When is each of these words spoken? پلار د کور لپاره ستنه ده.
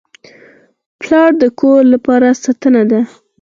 پلار 1.01 1.29
د 1.41 1.43
کور 1.59 1.81
لپاره 1.93 2.27
ستنه 2.43 2.83
ده. 2.91 3.01